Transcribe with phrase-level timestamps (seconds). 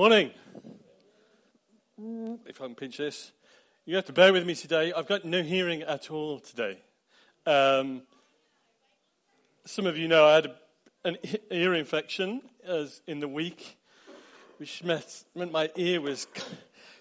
[0.00, 0.30] Morning.
[2.46, 3.32] If I can pinch this,
[3.84, 4.94] you have to bear with me today.
[4.94, 6.80] I've got no hearing at all today.
[7.44, 8.04] Um,
[9.66, 10.54] some of you know I had a,
[11.04, 11.18] an
[11.50, 13.76] ear infection as in the week,
[14.56, 16.26] which meant, meant my ear was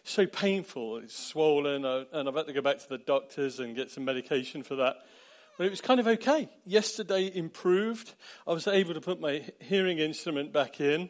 [0.03, 0.97] so painful.
[0.97, 4.61] It's swollen, and I've had to go back to the doctors and get some medication
[4.61, 4.97] for that.
[5.57, 6.49] But it was kind of okay.
[6.65, 8.13] Yesterday improved.
[8.45, 11.09] I was able to put my hearing instrument back in.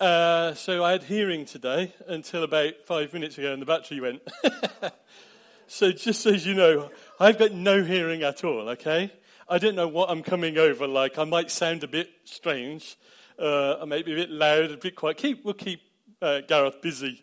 [0.00, 4.22] Uh, so I had hearing today until about five minutes ago, and the battery went.
[5.68, 6.90] so just so you know,
[7.20, 8.70] I've got no hearing at all.
[8.70, 9.12] Okay,
[9.48, 11.16] I don't know what I'm coming over like.
[11.16, 12.96] I might sound a bit strange.
[13.38, 15.16] Uh, I might be a bit loud, a bit quiet.
[15.18, 15.80] Keep we'll keep
[16.20, 17.22] uh, Gareth busy.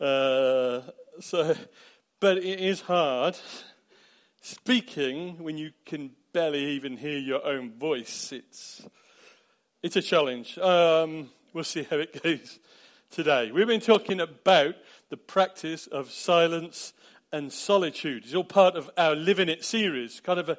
[0.00, 0.80] Uh,
[1.20, 1.54] so,
[2.18, 3.38] but it is hard
[4.40, 8.32] speaking when you can barely even hear your own voice.
[8.32, 8.82] It's
[9.84, 10.58] it's a challenge.
[10.58, 12.60] Um, We'll see how it goes
[13.10, 13.50] today.
[13.50, 14.76] We've been talking about
[15.10, 16.92] the practice of silence
[17.32, 18.22] and solitude.
[18.22, 20.58] It's all part of our Living It series, kind of a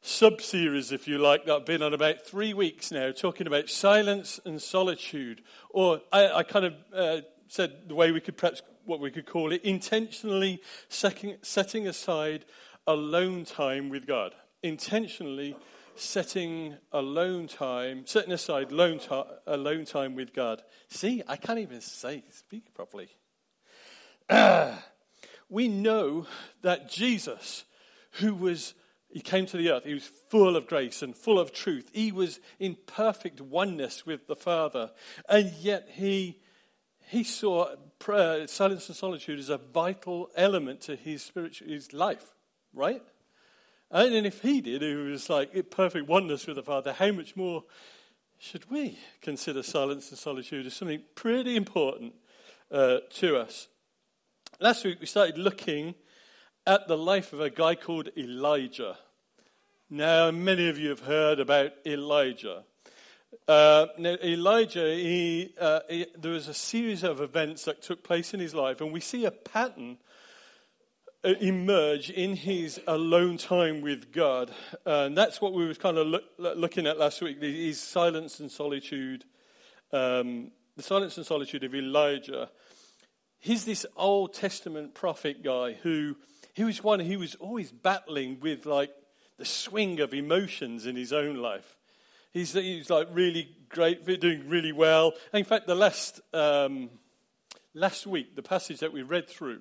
[0.00, 3.68] sub series, if you like, that I've been on about three weeks now, talking about
[3.68, 5.42] silence and solitude.
[5.68, 9.26] Or I, I kind of uh, said the way we could perhaps, what we could
[9.26, 12.46] call it, intentionally setting, setting aside
[12.86, 14.34] alone time with God.
[14.62, 15.54] Intentionally
[15.96, 20.62] setting alone time, setting aside alone, ta- alone time with God.
[20.88, 23.08] See, I can't even say, speak properly.
[25.48, 26.26] we know
[26.62, 27.64] that Jesus,
[28.12, 28.74] who was,
[29.08, 31.90] he came to the earth, he was full of grace and full of truth.
[31.92, 34.90] He was in perfect oneness with the Father.
[35.28, 36.40] And yet he,
[37.08, 42.34] he saw prayer, silence and solitude as a vital element to his spiritual, his life,
[42.72, 43.02] right?
[43.94, 47.62] And if he did, it was like perfect oneness with the Father, how much more
[48.40, 52.12] should we consider silence and solitude as something pretty important
[52.72, 53.68] uh, to us?
[54.58, 55.94] Last week we started looking
[56.66, 58.96] at the life of a guy called Elijah.
[59.88, 62.64] Now, many of you have heard about Elijah.
[63.46, 68.34] Uh, now, Elijah, he, uh, he, there was a series of events that took place
[68.34, 69.98] in his life, and we see a pattern
[71.24, 74.52] emerge in his alone time with God.
[74.84, 78.50] And that's what we were kind of look, looking at last week his silence and
[78.50, 79.24] solitude,
[79.92, 82.50] um, the silence and solitude of Elijah.
[83.38, 86.16] He's this Old Testament prophet guy who
[86.54, 88.90] he was one he was always battling with like
[89.38, 91.76] the swing of emotions in his own life.
[92.32, 95.12] He's, he's like really great, doing really well.
[95.32, 96.90] And in fact, the last um,
[97.74, 99.60] last week, the passage that we read through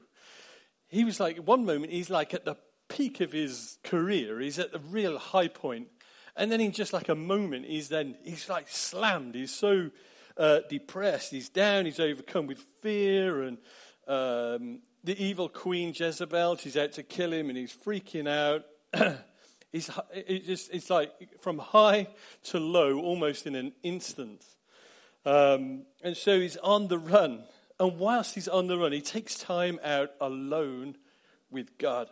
[0.93, 2.55] he was like, one moment, he's like at the
[2.87, 4.39] peak of his career.
[4.39, 5.87] He's at the real high point.
[6.35, 9.35] And then in just like a moment, he's then, he's like slammed.
[9.35, 9.89] He's so
[10.37, 11.31] uh, depressed.
[11.31, 11.85] He's down.
[11.85, 13.43] He's overcome with fear.
[13.43, 13.57] And
[14.07, 18.65] um, the evil queen Jezebel, she's out to kill him and he's freaking out.
[19.71, 21.11] he's, it just, it's like
[21.41, 22.07] from high
[22.45, 24.43] to low almost in an instant.
[25.25, 27.43] Um, and so he's on the run.
[27.79, 30.95] And whilst he's on the run, he takes time out alone
[31.49, 32.09] with God.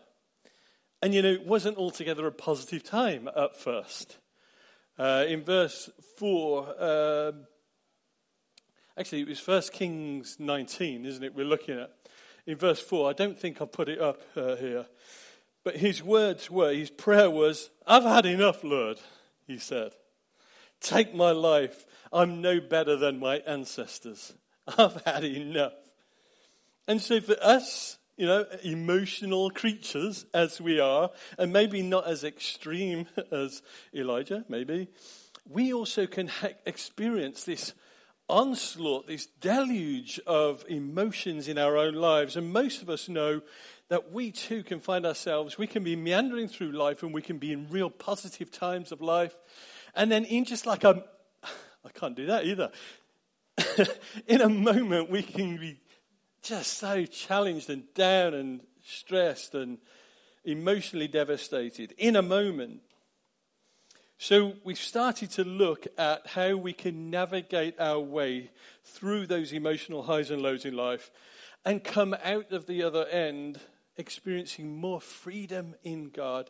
[1.02, 4.18] And you know, it wasn't altogether a positive time at first.
[5.00, 7.48] Uh, in verse 4, um,
[8.98, 11.36] actually, it was 1 Kings 19, isn't it?
[11.36, 11.92] We're looking at.
[12.46, 14.86] In verse 4, I don't think I've put it up uh, here.
[15.64, 19.00] But his words were, his prayer was, I've had enough, Lord,
[19.46, 19.94] he said.
[20.80, 21.86] Take my life.
[22.12, 24.34] I'm no better than my ancestors.
[24.78, 25.74] I've had enough.
[26.88, 32.24] And so for us, you know, emotional creatures as we are, and maybe not as
[32.24, 33.62] extreme as
[33.94, 34.88] Elijah, maybe,
[35.50, 37.74] we also can ha- experience this
[38.30, 42.38] onslaught, this deluge of emotions in our own lives.
[42.38, 43.42] And most of us know
[43.90, 47.38] that we too can find ourselves, we can be meandering through life and we can
[47.40, 49.36] be in real positive times of life.
[49.96, 51.03] And then in just like a,
[51.44, 52.72] I can't do that either.
[54.28, 55.80] in a moment, we can be
[56.41, 59.78] just so challenged and down and stressed and
[60.44, 62.82] emotionally devastated in a moment.
[64.18, 68.52] So we've started to look at how we can navigate our way
[68.84, 71.12] through those emotional highs and lows in life
[71.66, 73.59] and come out of the other end
[73.97, 76.50] experiencing more freedom in God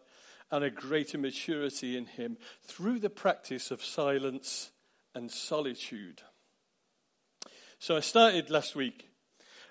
[0.52, 4.72] and a greater maturity in Him through the practice of silence
[5.16, 6.22] and solitude.
[7.82, 9.10] So I started last week,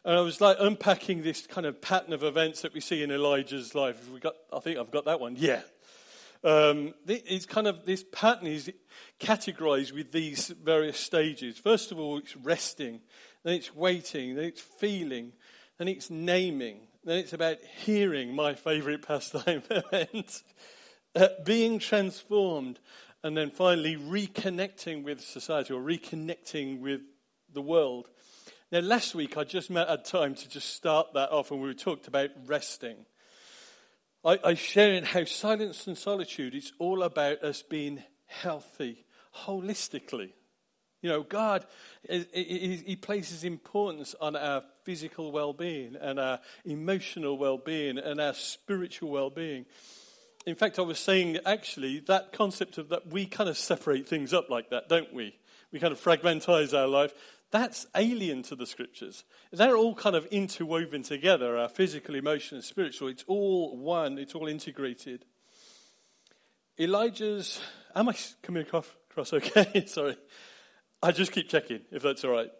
[0.04, 3.12] and I was like unpacking this kind of pattern of events that we see in
[3.12, 4.10] Elijah's life.
[4.10, 5.36] We got, I think I've got that one.
[5.38, 5.60] Yeah.
[6.42, 8.68] Um, it's kind of this pattern is
[9.20, 11.56] categorized with these various stages.
[11.58, 12.98] First of all, it's resting,
[13.44, 15.30] then it's waiting, then it's feeling,
[15.78, 19.62] then it's naming, then it's about hearing, my favorite pastime,
[19.92, 20.24] and
[21.14, 22.80] uh, being transformed,
[23.22, 27.02] and then finally reconnecting with society or reconnecting with
[27.54, 28.08] the world.
[28.72, 31.74] Now, last week I just met had time to just start that off, and we
[31.74, 33.06] talked about resting.
[34.24, 39.04] I, I shared how silence and solitude is all about us being healthy
[39.44, 40.32] holistically.
[41.02, 41.66] You know, God,
[42.08, 48.34] He places importance on our physical well being and our emotional well being and our
[48.34, 49.64] spiritual well being.
[50.46, 54.32] In fact, I was saying actually that concept of that we kind of separate things
[54.32, 55.34] up like that, don't we?
[55.72, 57.14] We kind of fragmentize our life.
[57.50, 59.24] That's alien to the scriptures.
[59.50, 63.08] They're all kind of interwoven together our physical, emotional, and spiritual.
[63.08, 65.24] It's all one, it's all integrated.
[66.78, 67.60] Elijah's.
[67.94, 69.84] Am I coming across okay?
[69.86, 70.16] Sorry.
[71.02, 72.50] I just keep checking if that's all right.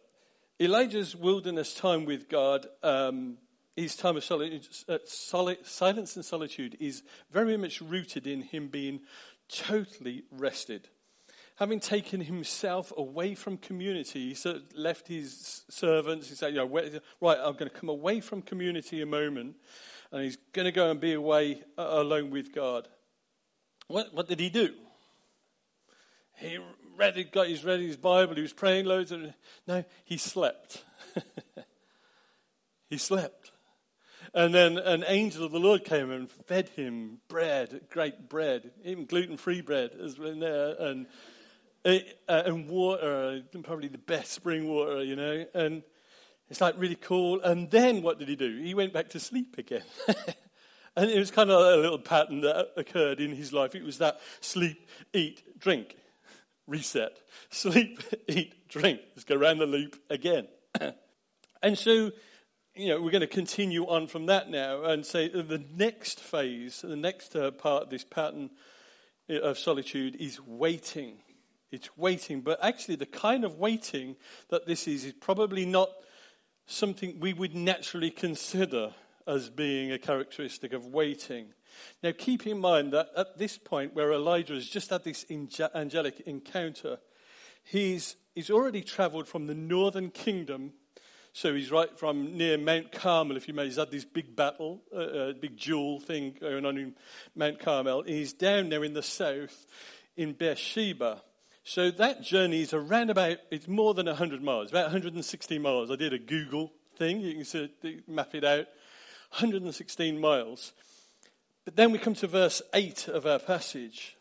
[0.61, 3.39] Elijah's wilderness time with God, um,
[3.77, 8.69] his time of solitude, uh, solid, silence and solitude, is very much rooted in him
[8.69, 9.01] being
[9.49, 10.89] totally rested
[11.61, 16.31] having taken himself away from community, he left his servants.
[16.31, 16.67] He said, you know,
[17.21, 19.57] right, I'm going to come away from community a moment.
[20.11, 22.89] And he's going to go and be away uh, alone with God.
[23.89, 24.73] What, what did he do?
[26.39, 26.59] He
[26.97, 29.13] read, got his, read his Bible, he was praying loads.
[29.13, 29.21] Of,
[29.69, 30.83] no, he slept.
[32.89, 33.53] he slept.
[34.33, 39.05] And then an angel of the Lord came and fed him bread, great bread, even
[39.05, 40.75] gluten free bread, as in there.
[40.79, 41.07] And
[41.85, 45.83] Eh, uh, and water, uh, probably the best spring water, you know, and
[46.51, 47.41] it's like really cool.
[47.41, 48.61] And then what did he do?
[48.63, 49.85] He went back to sleep again.
[50.97, 53.75] and it was kind of a little pattern that occurred in his life.
[53.75, 55.97] It was that sleep, eat, drink,
[56.67, 57.17] reset.
[57.49, 59.01] Sleep, eat, drink.
[59.17, 60.49] Let's go around the loop again.
[61.63, 62.11] and so,
[62.75, 66.21] you know, we're going to continue on from that now and say uh, the next
[66.21, 68.51] phase, the next uh, part of this pattern
[69.31, 71.19] of solitude is waiting.
[71.71, 74.17] It's waiting, but actually, the kind of waiting
[74.49, 75.91] that this is is probably not
[76.67, 78.93] something we would naturally consider
[79.27, 81.47] as being a characteristic of waiting.
[82.03, 85.25] Now, keep in mind that at this point, where Elijah has just had this
[85.75, 86.99] angelic encounter,
[87.63, 90.73] he's, he's already traveled from the northern kingdom.
[91.33, 93.67] So he's right from near Mount Carmel, if you may.
[93.67, 96.97] He's had this big battle, a uh, uh, big duel thing going on in
[97.37, 98.03] Mount Carmel.
[98.03, 99.67] He's down there in the south
[100.17, 101.23] in Beersheba.
[101.65, 105.91] So that journey is around about, it's more than 100 miles, about 160 miles.
[105.91, 107.71] I did a Google thing, you can see,
[108.09, 108.67] map it out.
[109.31, 110.73] 116 miles.
[111.65, 114.17] But then we come to verse 8 of our passage.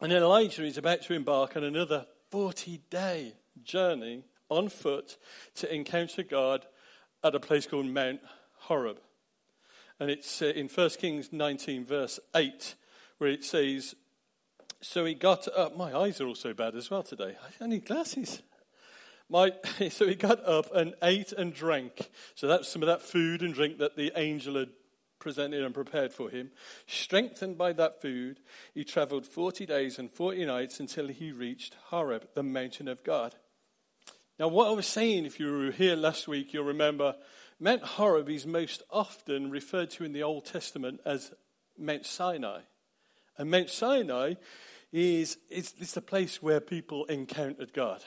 [0.00, 5.16] And Elijah is about to embark on another 40 day journey on foot
[5.56, 6.66] to encounter God
[7.22, 8.20] at a place called Mount
[8.58, 8.98] Horeb.
[10.00, 12.74] And it's uh, in 1 Kings 19, verse 8,
[13.18, 13.94] where it says,
[14.84, 15.76] so he got up.
[15.76, 17.36] My eyes are also bad as well today.
[17.60, 18.42] I need glasses.
[19.30, 19.52] My,
[19.90, 22.10] so he got up and ate and drank.
[22.34, 24.70] So that's some of that food and drink that the angel had
[25.18, 26.50] presented and prepared for him.
[26.86, 28.40] Strengthened by that food,
[28.74, 33.34] he traveled 40 days and 40 nights until he reached Horeb, the mountain of God.
[34.38, 37.14] Now, what I was saying, if you were here last week, you'll remember
[37.58, 41.32] Mount Horeb is most often referred to in the Old Testament as
[41.78, 42.60] Mount Sinai.
[43.38, 44.34] And Mount Sinai
[44.94, 48.00] is it's, it's the place where people encountered God.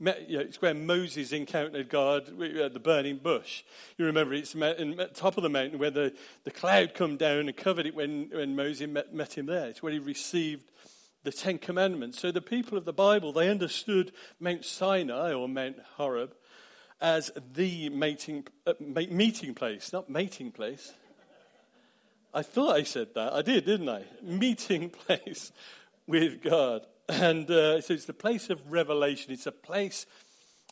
[0.00, 3.62] It's where Moses encountered God at the burning bush.
[3.96, 7.48] You remember it's in the top of the mountain where the, the cloud come down
[7.48, 9.68] and covered it when, when Moses met, met him there.
[9.68, 10.70] It's where he received
[11.22, 12.20] the Ten Commandments.
[12.20, 16.34] So the people of the Bible, they understood Mount Sinai or Mount Horeb
[17.00, 20.92] as the mating, uh, meeting place, not mating place.
[22.34, 23.32] I thought I said that.
[23.32, 24.04] I did, didn't I?
[24.22, 25.50] Meeting place
[26.08, 26.84] with God.
[27.08, 30.06] And uh, so it's the place of revelation, it's a place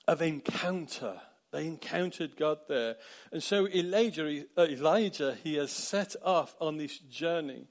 [0.08, 1.20] of encounter.
[1.52, 2.96] They encountered God there.
[3.32, 7.68] And so Elijah, Elijah, he has set off on this journey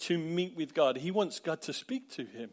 [0.00, 0.98] to meet with God.
[0.98, 2.50] He wants God to speak to him.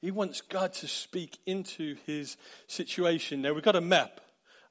[0.00, 3.42] He wants God to speak into his situation.
[3.42, 4.20] Now, we've got a map.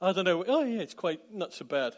[0.01, 0.43] I don't know.
[0.47, 1.93] Oh, yeah, it's quite not so bad.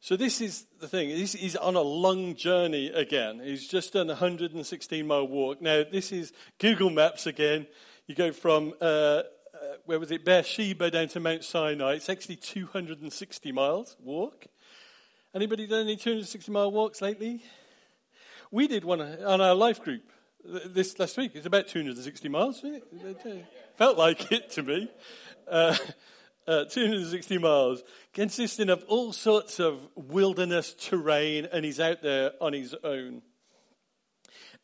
[0.00, 1.08] So this is the thing.
[1.08, 3.40] He's, on a long journey again.
[3.42, 5.60] He's just done a 116 mile walk.
[5.60, 7.66] Now this is Google Maps again.
[8.06, 9.22] You go from uh, uh,
[9.86, 10.24] where was it?
[10.24, 11.94] Beersheba down to Mount Sinai.
[11.94, 14.46] It's actually 260 miles walk.
[15.34, 17.42] Anybody done any 260 mile walks lately?
[18.50, 20.02] We did one on our life group
[20.44, 21.32] this last week.
[21.34, 22.64] It's about 260 miles.
[23.76, 24.88] Felt like it to me.
[25.46, 25.76] Uh,
[26.48, 27.82] uh, 260 miles,
[28.14, 33.20] consisting of all sorts of wilderness terrain, and he's out there on his own.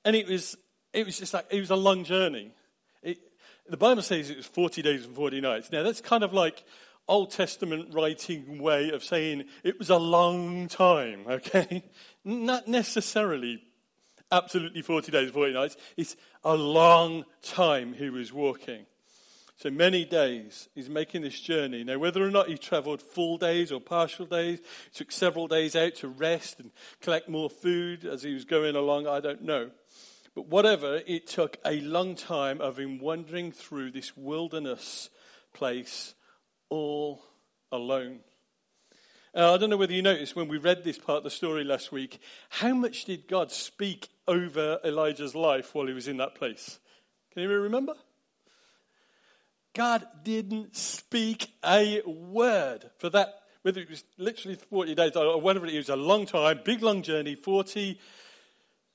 [0.05, 0.57] And it was,
[0.95, 2.53] it was just like, it was a long journey.
[3.03, 3.19] It,
[3.69, 5.71] the Bible says it was 40 days and 40 nights.
[5.71, 6.65] Now, that's kind of like
[7.07, 11.85] Old Testament writing way of saying it was a long time, okay?
[12.25, 13.63] Not necessarily
[14.33, 15.77] absolutely 40 days, 40 nights.
[15.99, 18.87] It's a long time he was walking.
[19.57, 21.85] So many days he's making this journey.
[21.85, 24.61] Now, whether or not he traveled full days or partial days,
[24.93, 29.07] took several days out to rest and collect more food as he was going along,
[29.07, 29.71] I don't know.
[30.35, 35.09] But whatever, it took a long time of him wandering through this wilderness
[35.53, 36.15] place
[36.69, 37.23] all
[37.71, 38.21] alone.
[39.37, 41.63] Uh, I don't know whether you noticed when we read this part of the story
[41.65, 46.35] last week, how much did God speak over Elijah's life while he was in that
[46.35, 46.81] place?
[47.33, 47.95] Can you remember?
[49.75, 55.67] God didn't speak a word for that, whether it was literally 40 days or whatever
[55.67, 57.99] it was, a long time, big long journey, 40,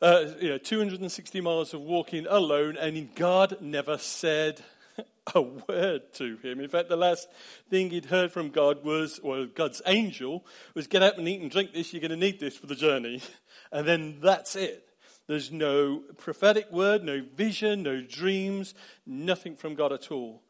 [0.01, 4.61] uh, you know, 260 miles of walking alone, and God never said
[5.35, 6.61] a word to him.
[6.61, 7.27] In fact, the last
[7.69, 10.45] thing he'd heard from God was, well, God's angel
[10.75, 11.91] was get up and eat and drink this.
[11.91, 13.21] You're going to need this for the journey.
[13.71, 14.89] And then that's it.
[15.27, 18.73] There's no prophetic word, no vision, no dreams,
[19.05, 20.41] nothing from God at all.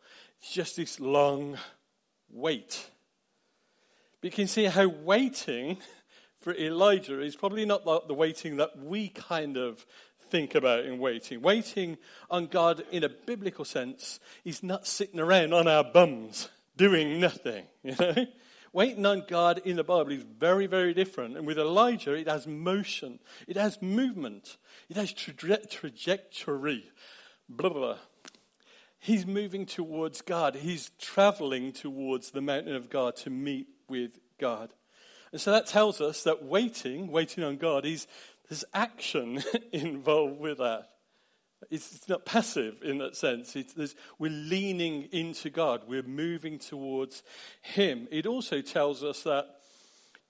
[0.41, 1.57] It's just this long
[2.29, 2.89] wait.
[4.21, 5.77] But you can see how waiting
[6.39, 9.85] for Elijah is probably not the waiting that we kind of
[10.29, 11.41] think about in waiting.
[11.41, 11.97] Waiting
[12.29, 17.65] on God in a biblical sense is not sitting around on our bums doing nothing,
[17.83, 18.25] you know?
[18.71, 21.35] Waiting on God in the Bible is very, very different.
[21.35, 24.57] And with Elijah, it has motion, it has movement,
[24.89, 26.91] it has traje- trajectory.
[27.49, 27.97] Blah, blah, blah
[28.99, 30.55] he's moving towards God.
[30.55, 34.73] He's traveling towards the mountain of God to meet with God.
[35.31, 38.07] And so that tells us that waiting, waiting on God, is
[38.49, 40.87] there's action involved with that.
[41.69, 43.55] It's, it's not passive in that sense.
[44.17, 45.81] we're leaning into God.
[45.87, 47.21] We're moving towards
[47.61, 48.07] Him.
[48.11, 49.45] It also tells us that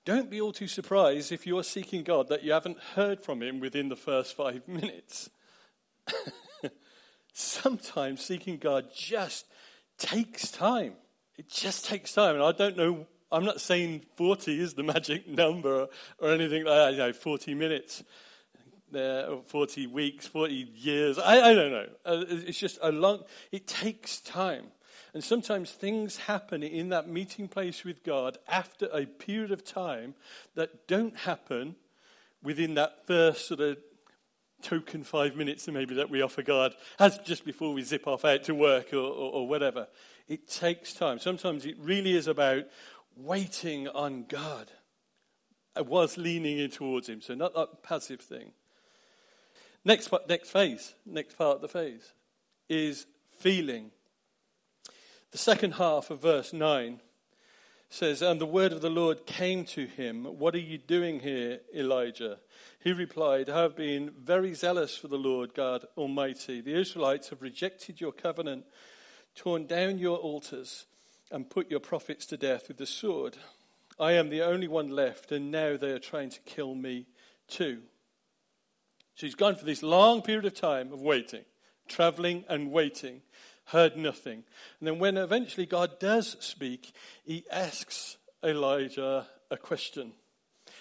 [0.06, 3.60] don't be all too surprised if you're seeking God that you haven't heard from Him
[3.60, 5.30] within the first five minutes.
[7.40, 9.46] sometimes seeking God just
[9.98, 10.94] takes time.
[11.38, 12.36] It just takes time.
[12.36, 15.88] And I don't know, I'm not saying 40 is the magic number
[16.20, 18.04] or anything like that, you know, 40 minutes.
[18.92, 21.20] There, 40 weeks, 40 years.
[21.20, 21.86] I, I don't know.
[22.04, 24.66] Uh, it's just a long, it takes time.
[25.14, 30.16] And sometimes things happen in that meeting place with God after a period of time
[30.56, 31.76] that don't happen
[32.42, 33.78] within that first sort of
[34.62, 38.44] token five minutes maybe that we offer God as just before we zip off out
[38.46, 39.88] to work or, or, or whatever.
[40.28, 41.20] It takes time.
[41.20, 42.66] Sometimes it really is about
[43.16, 44.72] waiting on God.
[45.76, 48.52] Uh, I was leaning in towards Him, so not that passive thing.
[49.86, 52.14] Next, next phase, next part of the phase
[52.68, 53.06] is
[53.40, 53.92] feeling.
[55.32, 57.00] The second half of verse 9
[57.90, 61.60] says, And the word of the Lord came to him, What are you doing here,
[61.76, 62.40] Elijah?
[62.82, 66.62] He replied, I have been very zealous for the Lord God Almighty.
[66.62, 68.66] The Israelites have rejected your covenant,
[69.36, 70.86] torn down your altars,
[71.32, 73.38] and put your prophets to death with the sword.
[74.00, 77.08] I am the only one left, and now they are trying to kill me
[77.48, 77.82] too.
[79.16, 81.44] So he's gone for this long period of time of waiting,
[81.88, 83.22] traveling and waiting
[83.70, 84.44] heard nothing.
[84.80, 86.92] And then when eventually God does speak,
[87.24, 90.14] he asks Elijah a question.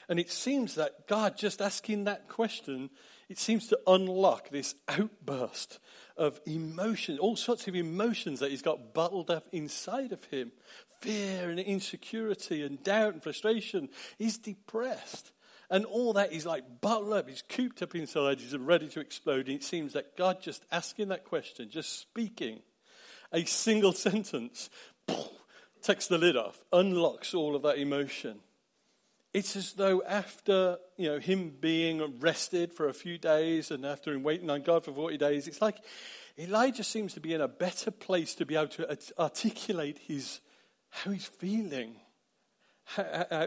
[0.08, 2.90] And it seems that God just asking that question,
[3.28, 5.78] it seems to unlock this outburst
[6.16, 10.52] of emotion, all sorts of emotions that he's got bottled up inside of him
[11.00, 13.88] fear and insecurity and doubt and frustration.
[14.18, 15.32] He's depressed.
[15.70, 19.48] And all that is like bottled up, he's cooped up inside, he's ready to explode.
[19.48, 22.60] And it seems that God just asking that question, just speaking,
[23.32, 24.70] a single sentence
[25.82, 28.38] takes the lid off, unlocks all of that emotion.
[29.34, 34.12] It's as though after you know him being arrested for a few days and after
[34.12, 35.76] him waiting on God for 40 days, it's like
[36.38, 40.40] Elijah seems to be in a better place to be able to articulate his
[40.90, 41.96] how he's feeling,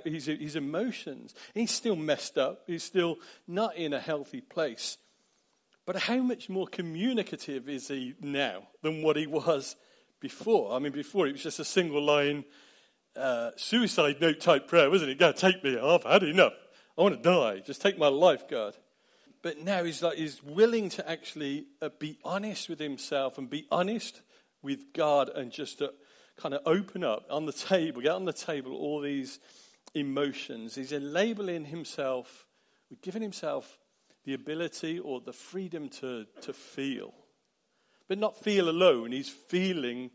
[0.04, 1.34] his, his emotions.
[1.54, 2.64] He's still messed up.
[2.68, 4.98] He's still not in a healthy place.
[5.86, 9.76] But how much more communicative is he now than what he was
[10.20, 10.74] before?
[10.74, 12.46] I mean, before it was just a single line
[13.16, 15.20] uh, suicide note type prayer, wasn't it?
[15.20, 15.78] God, take me.
[15.78, 16.54] I've had enough.
[16.98, 17.60] I want to die.
[17.60, 18.76] Just take my life, God.
[19.42, 23.66] but now he's like he's willing to actually uh, be honest with himself and be
[23.72, 24.22] honest
[24.62, 25.94] with God and just to
[26.38, 29.40] kind of open up on the table, get on the table all these
[29.94, 30.76] emotions.
[30.76, 32.46] He's labeling himself,
[33.02, 33.78] giving himself
[34.24, 37.14] the ability or the freedom to, to feel.
[38.08, 40.12] But not feel alone, he's feeling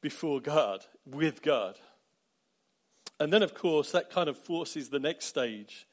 [0.00, 1.76] before God, with God.
[3.20, 5.86] And then, of course, that kind of forces the next stage.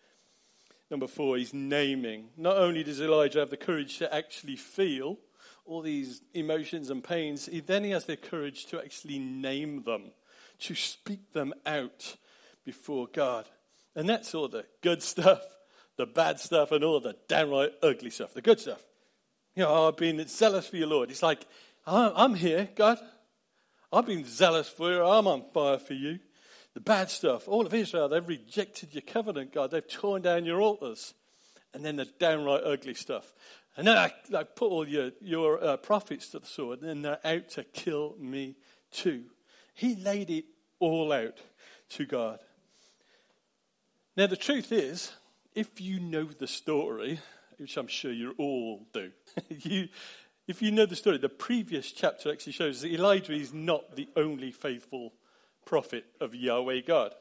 [0.92, 2.30] Number four, he's naming.
[2.38, 5.18] Not only does Elijah have the courage to actually feel
[5.66, 10.12] all these emotions and pains, he, then he has the courage to actually name them,
[10.60, 12.18] to speak them out
[12.64, 13.46] before God.
[13.96, 15.42] And that's all the good stuff,
[15.98, 18.36] the bad stuff, and all the downright ugly stuff.
[18.36, 18.84] The good stuff.
[19.56, 21.10] You know, oh, I've been zealous for your Lord.
[21.10, 21.48] It's like,
[21.88, 23.00] I'm here, God.
[23.96, 25.04] I've been zealous for you.
[25.04, 26.20] I'm on fire for you.
[26.74, 29.72] The bad stuff, all of Israel, they've rejected your covenant, God.
[29.72, 31.14] They've torn down your altars.
[31.74, 33.34] And then the downright ugly stuff.
[33.78, 37.26] And then I, I put all your, your uh, prophets to the sword, and they're
[37.26, 38.56] out to kill me
[38.92, 39.24] too.
[39.74, 40.46] He laid it
[40.80, 41.38] all out
[41.92, 42.40] to God.
[44.18, 45.14] Now, the truth is,
[45.54, 47.20] if you know the story,
[47.58, 49.12] which I'm sure you all do,
[49.50, 49.88] you,
[50.48, 54.08] if you know the story, the previous chapter actually shows that Elijah is not the
[54.16, 55.14] only faithful
[55.66, 57.14] prophet of Yahweh God.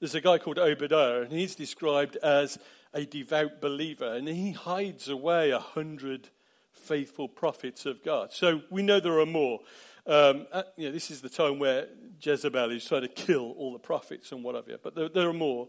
[0.00, 2.58] There's a guy called Obadiah, and he's described as
[2.92, 6.28] a devout believer, and he hides away a hundred
[6.72, 8.32] faithful prophets of God.
[8.32, 9.60] So we know there are more.
[10.06, 11.86] Um, at, you know, this is the time where
[12.20, 15.68] Jezebel is trying to kill all the prophets and whatever, but there, there are more.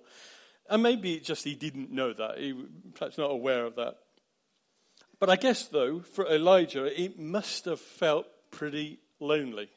[0.70, 2.40] And maybe just he didn't know that.
[2.40, 2.56] He
[2.96, 3.98] perhaps not aware of that.
[5.24, 9.70] But I guess, though, for Elijah, it must have felt pretty lonely.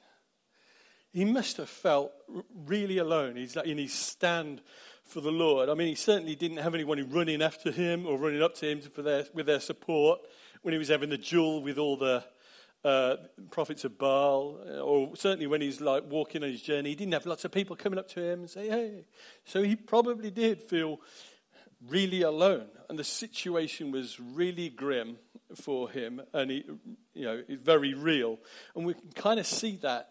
[1.12, 2.11] He must have felt
[2.67, 3.37] really alone.
[3.37, 4.61] He's in his stand
[5.05, 5.69] for the Lord.
[5.69, 8.81] I mean, he certainly didn't have anyone running after him or running up to him
[8.81, 10.19] for their, with their support
[10.62, 12.25] when he was having the duel with all the
[12.85, 13.15] uh,
[13.53, 17.12] prophets of Baal, uh, or certainly when he's like walking on his journey, he didn't
[17.12, 19.05] have lots of people coming up to him and say, "Hey."
[19.45, 21.00] So he probably did feel
[21.88, 25.19] really alone, and the situation was really grim
[25.54, 26.65] for him, and he,
[27.15, 28.39] you know, it's very real.
[28.75, 30.11] And we can kind of see that.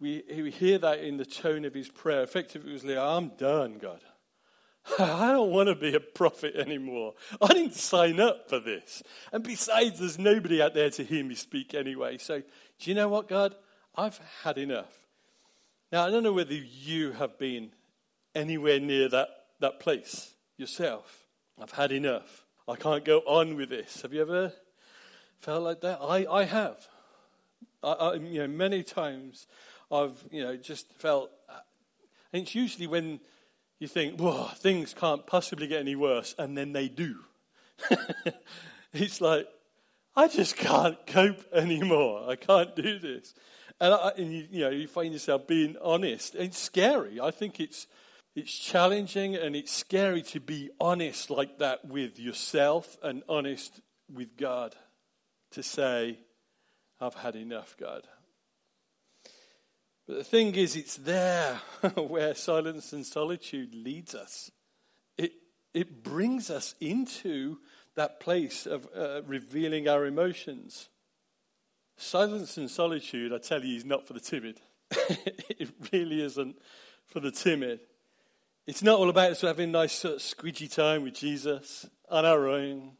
[0.00, 2.22] We, we hear that in the tone of his prayer.
[2.22, 4.00] Effectively, it was like, "I'm done, God.
[4.98, 7.14] I don't want to be a prophet anymore.
[7.40, 9.02] I didn't sign up for this.
[9.32, 12.18] And besides, there's nobody out there to hear me speak anyway.
[12.18, 13.54] So, do you know what, God?
[13.94, 14.92] I've had enough.
[15.92, 17.72] Now, I don't know whether you have been
[18.34, 19.28] anywhere near that,
[19.60, 21.26] that place yourself.
[21.60, 22.46] I've had enough.
[22.70, 24.02] I can't go on with this.
[24.02, 24.52] Have you ever
[25.40, 25.98] felt like that?
[26.00, 26.86] I, I have.
[27.82, 29.48] I, I, you know, many times
[29.90, 31.32] I've, you know, just felt,
[32.32, 33.18] and it's usually when
[33.80, 37.16] you think, whoa, things can't possibly get any worse, and then they do.
[38.92, 39.48] it's like,
[40.14, 42.30] I just can't cope anymore.
[42.30, 43.34] I can't do this.
[43.80, 46.36] And, I, and you, you, know, you find yourself being honest.
[46.36, 47.20] It's scary.
[47.20, 47.88] I think it's,
[48.34, 53.80] it's challenging and it's scary to be honest like that with yourself and honest
[54.12, 54.74] with God.
[55.52, 56.20] To say,
[57.00, 58.06] I've had enough, God.
[60.06, 61.54] But the thing is, it's there
[61.96, 64.50] where silence and solitude leads us.
[65.18, 65.32] It,
[65.74, 67.58] it brings us into
[67.96, 70.88] that place of uh, revealing our emotions.
[71.96, 74.60] Silence and solitude, I tell you, is not for the timid.
[74.90, 76.56] it really isn't
[77.06, 77.80] for the timid.
[78.70, 82.24] It's not all about us having a nice sort of squidgy time with Jesus on
[82.24, 82.92] our own,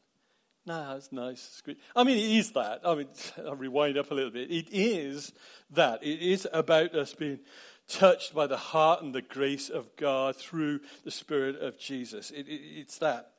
[0.66, 1.62] no, it's nice.
[1.94, 2.80] I mean, it is that.
[2.84, 3.06] I mean,
[3.38, 4.50] I'll rewind up a little bit.
[4.50, 5.32] It is
[5.70, 6.02] that.
[6.02, 7.38] It is about us being
[7.86, 12.32] touched by the heart and the grace of God through the Spirit of Jesus.
[12.32, 13.30] It, it, it's that.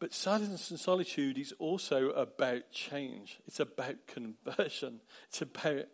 [0.00, 3.38] But silence and solitude is also about change.
[3.46, 4.98] It's about conversion.
[5.28, 5.84] It's about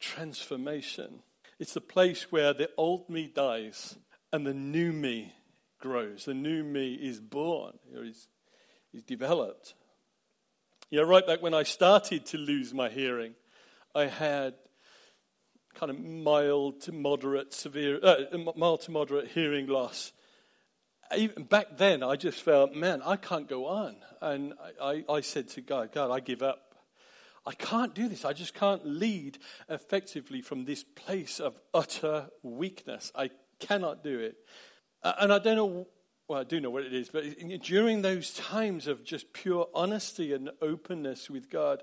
[0.00, 1.18] transformation.
[1.58, 3.98] It's the place where the old me dies
[4.32, 5.34] and the new me
[5.80, 6.24] grows.
[6.24, 8.28] The new me is born or is,
[8.92, 9.74] is developed.
[10.90, 13.34] Know, right back when I started to lose my hearing,
[13.94, 14.54] I had
[15.74, 18.16] kind of mild to moderate, severe, uh,
[18.56, 20.12] mild to moderate hearing loss.
[21.16, 23.96] Even back then, I just felt, man, I can't go on.
[24.20, 26.74] And I, I, I said to God, God, I give up.
[27.44, 28.24] I can't do this.
[28.24, 33.10] I just can't lead effectively from this place of utter weakness.
[33.14, 33.30] I
[33.66, 34.36] cannot do it.
[35.02, 35.86] And I don't know
[36.28, 37.24] well, I do know what it is, but
[37.62, 41.82] during those times of just pure honesty and openness with God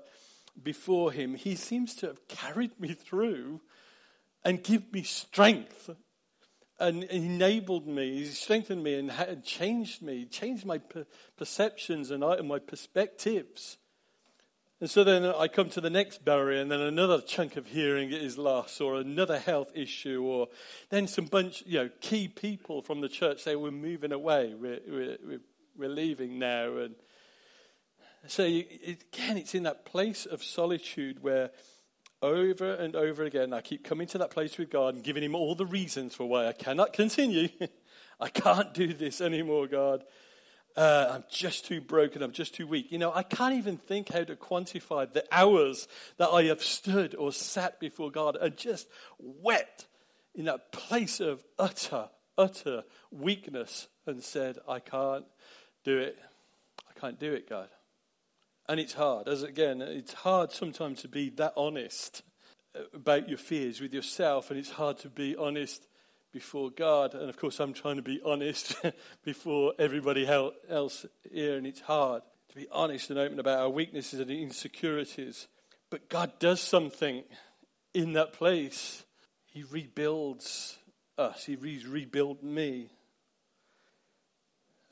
[0.60, 3.60] before Him, He seems to have carried me through
[4.44, 5.90] and give me strength
[6.80, 10.80] and enabled me, He strengthened me, and changed me, changed my
[11.36, 13.76] perceptions uh, and my perspectives.
[14.80, 18.12] And so then I come to the next barrier, and then another chunk of hearing
[18.12, 20.48] is lost, or another health issue, or
[20.88, 24.80] then some bunch, you know, key people from the church say we're moving away, we're,
[24.88, 25.40] we're,
[25.76, 26.94] we're leaving now, and
[28.26, 31.50] so you, again, it's in that place of solitude where
[32.22, 35.34] over and over again I keep coming to that place with God and giving Him
[35.34, 37.48] all the reasons for why I cannot continue.
[38.20, 40.04] I can't do this anymore, God.
[40.76, 42.22] Uh, I'm just too broken.
[42.22, 42.92] I'm just too weak.
[42.92, 47.14] You know, I can't even think how to quantify the hours that I have stood
[47.14, 49.86] or sat before God and just wept
[50.34, 55.24] in that place of utter, utter weakness and said, I can't
[55.84, 56.18] do it.
[56.88, 57.68] I can't do it, God.
[58.68, 62.22] And it's hard, as again, it's hard sometimes to be that honest
[62.94, 65.86] about your fears with yourself, and it's hard to be honest
[66.32, 67.14] before God.
[67.14, 68.74] And of course, I'm trying to be honest
[69.24, 74.20] before everybody else here, and it's hard to be honest and open about our weaknesses
[74.20, 75.46] and insecurities.
[75.88, 77.22] But God does something
[77.94, 79.04] in that place.
[79.44, 80.78] He rebuilds
[81.16, 82.90] us, He rebuilt me.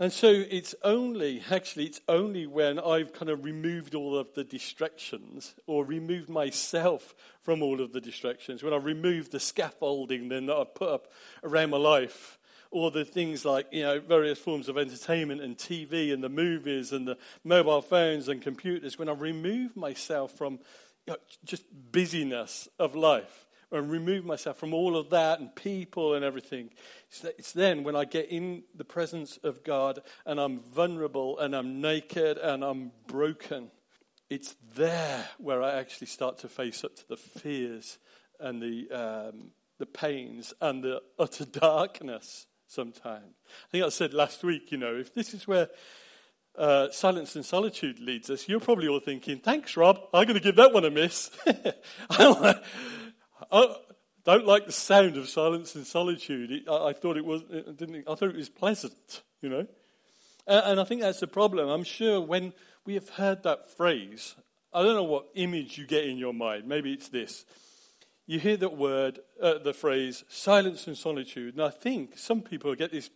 [0.00, 4.44] And so it's only, actually, it's only when I've kind of removed all of the
[4.44, 10.46] distractions or removed myself from all of the distractions, when I've removed the scaffolding then
[10.46, 11.08] that I've put up
[11.42, 12.38] around my life,
[12.70, 16.92] or the things like, you know, various forms of entertainment and TV and the movies
[16.92, 20.60] and the mobile phones and computers, when I remove myself from
[21.06, 26.14] you know, just busyness of life, and remove myself from all of that and people
[26.14, 26.70] and everything.
[27.38, 31.80] It's then when I get in the presence of God and I'm vulnerable and I'm
[31.80, 33.70] naked and I'm broken.
[34.30, 37.98] It's there where I actually start to face up to the fears
[38.40, 43.34] and the, um, the pains and the utter darkness sometimes.
[43.46, 45.68] I think I said last week, you know, if this is where
[46.56, 50.40] uh, silence and solitude leads us, you're probably all thinking, thanks, Rob, I'm going to
[50.40, 51.30] give that one a miss.
[53.50, 53.76] I
[54.24, 56.50] don't like the sound of silence and solitude.
[56.50, 58.04] It, I, I, thought it was it didn't.
[58.08, 59.66] I thought it was pleasant, you know.
[60.46, 61.68] And, and I think that's the problem.
[61.68, 62.52] I'm sure when
[62.84, 64.34] we have heard that phrase,
[64.72, 66.66] I don't know what image you get in your mind.
[66.66, 67.44] Maybe it's this.
[68.26, 72.74] You hear that word, uh, the phrase silence and solitude, and I think some people
[72.74, 73.08] get this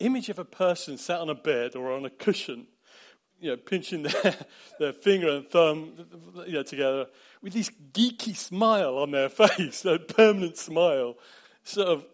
[0.00, 2.66] image of a person sat on a bed or on a cushion
[3.40, 4.36] you know, pinching their,
[4.78, 5.92] their finger and thumb
[6.46, 7.06] you know, together
[7.42, 11.14] with this geeky smile on their face, a permanent smile.
[11.62, 12.04] Sort of,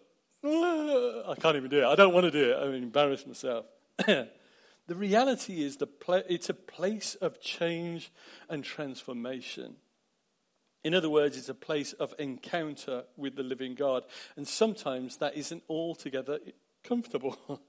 [0.43, 1.85] I can't even do it.
[1.85, 2.57] I don't want to do it.
[2.57, 3.65] I'm embarrass myself.
[4.05, 4.27] the
[4.89, 8.11] reality is the pla- it's a place of change
[8.49, 9.77] and transformation.
[10.83, 14.03] In other words, it's a place of encounter with the living God.
[14.35, 16.37] And sometimes that isn't altogether
[16.83, 17.37] comfortable.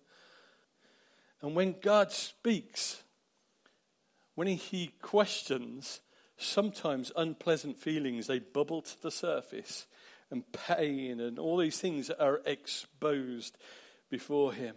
[1.41, 3.03] and when God speaks,
[4.37, 6.01] when he questions,
[6.37, 9.87] sometimes unpleasant feelings, they bubble to the surface,
[10.31, 13.57] and pain and all these things are exposed
[14.11, 14.75] before him.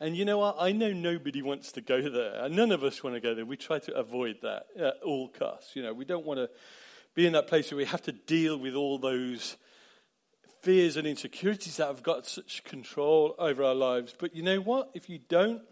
[0.00, 0.56] And you know what?
[0.58, 2.48] I know nobody wants to go there.
[2.48, 3.44] None of us want to go there.
[3.44, 5.74] We try to avoid that at all costs.
[5.74, 6.48] You know, we don't want to
[7.14, 9.56] be in that place where we have to deal with all those
[10.60, 14.14] fears and insecurities that have got such control over our lives.
[14.16, 14.90] But you know what?
[14.94, 15.62] If you don't,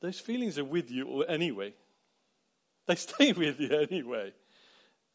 [0.00, 1.74] those feelings are with you anyway.
[2.88, 4.32] They stay with you anyway.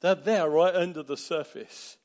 [0.01, 1.95] They're there right under the surface.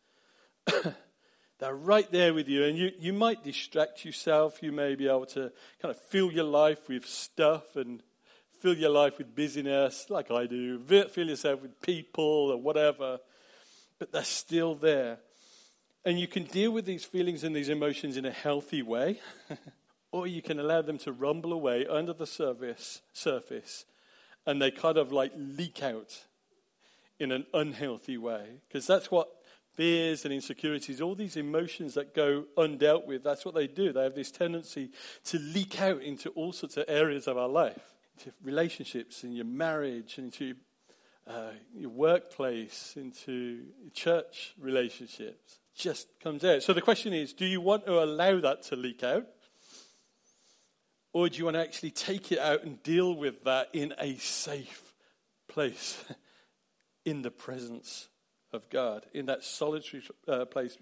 [1.59, 4.63] They're right there with you, and you, you might distract yourself.
[4.63, 5.51] You may be able to
[5.83, 8.01] kind of fill your life with stuff and
[8.61, 10.79] fill your life with busyness, like I do.
[10.79, 13.19] Fill yourself with people or whatever,
[13.99, 15.19] but they're still there.
[16.05, 19.21] And you can deal with these feelings and these emotions in a healthy way,
[20.13, 23.85] or you can allow them to rumble away under the surface, surface
[24.47, 26.25] and they kind of like leak out
[27.19, 28.61] in an unhealthy way.
[28.69, 29.29] Because that's what
[29.75, 33.93] fears and insecurities, all these emotions that go undealt with, that's what they do.
[33.93, 34.91] They have this tendency
[35.25, 39.45] to leak out into all sorts of areas of our life, into relationships, in your
[39.45, 40.55] marriage, into
[41.27, 45.59] uh, your workplace, into church relationships.
[45.75, 46.63] Just comes out.
[46.63, 49.27] So the question is do you want to allow that to leak out?
[51.17, 54.17] Or do you want to actually take it out and deal with that in a
[54.17, 54.93] safe
[55.49, 56.05] place,
[57.07, 58.11] in the presence
[58.53, 60.77] of God, in that solitary uh, place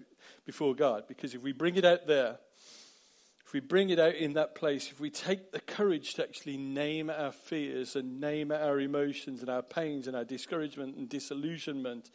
[0.45, 1.05] before God?
[1.07, 2.39] Because if we bring it out there,
[3.45, 6.57] if we bring it out in that place, if we take the courage to actually
[6.57, 12.11] name our fears and name our emotions and our pains and our discouragement and disillusionment,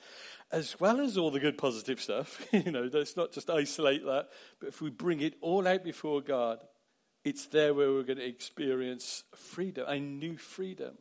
[0.52, 4.28] as well as all the good positive stuff, you know, let's not just isolate that,
[4.59, 6.62] but if we bring it all out before God,
[7.24, 10.96] it's there where we're going to experience freedom, a new freedom,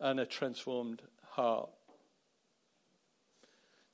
[0.00, 1.70] and a transformed heart.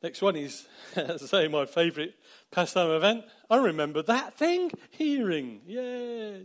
[0.03, 2.15] Next one is, as I say, my favourite
[2.51, 3.25] pastime event.
[3.49, 4.73] I remember that thing.
[4.91, 5.61] Hearing.
[5.67, 6.39] Yeah.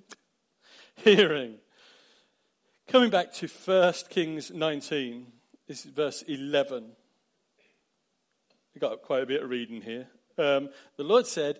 [0.95, 1.55] Hearing.
[2.87, 5.27] Coming back to 1 Kings 19,
[5.67, 6.91] this is verse 11.
[8.73, 10.07] We've got quite a bit of reading here.
[10.37, 11.59] Um, the Lord said,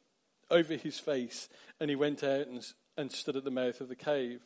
[0.51, 2.65] over his face and he went out and,
[2.97, 4.41] and stood at the mouth of the cave.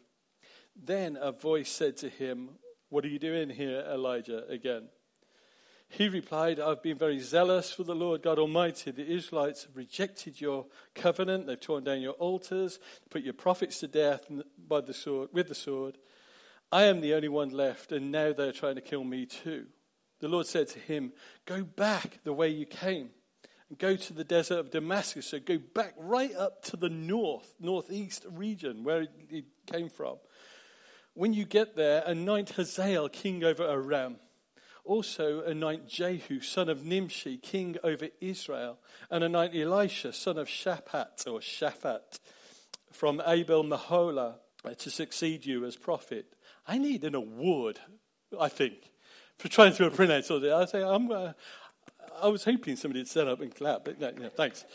[0.76, 2.52] Then a voice said to him,
[2.90, 4.90] What are you doing here, Elijah, again?
[5.88, 8.92] He replied, I've been very zealous for the Lord God Almighty.
[8.92, 11.48] The Israelites have rejected your covenant.
[11.48, 14.26] They've torn down your altars, put your prophets to death
[14.58, 15.98] by the sword, with the sword.
[16.72, 19.68] I am the only one left, and now they're trying to kill me too.
[20.20, 21.14] The Lord said to him,
[21.46, 23.12] Go back the way you came,
[23.70, 25.28] and go to the desert of Damascus.
[25.28, 30.18] So go back right up to the north, northeast region where he came from.
[31.14, 34.18] When you get there, anoint Hazael king over Aram
[34.86, 38.78] also anoint Jehu, son of Nimshi, king over Israel,
[39.10, 42.20] and anoint Elisha, son of Shaphat, or Shaphat,
[42.92, 46.34] from Abel Meholah, uh, to succeed you as prophet.
[46.66, 47.80] I need an award,
[48.40, 48.92] I think,
[49.38, 50.54] for trying to pronounce all this.
[50.54, 51.34] I say, I'm, uh,
[52.22, 54.66] I was hoping somebody would stand up and clap, but no, no thanks.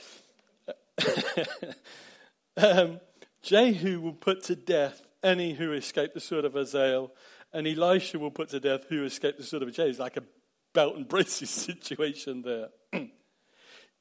[2.57, 3.01] um,
[3.43, 7.13] Jehu will put to death any who escape the sword of Hazael
[7.53, 10.25] and Elisha will put to death who escaped the sword of a It's like a
[10.73, 12.69] belt and braces situation there.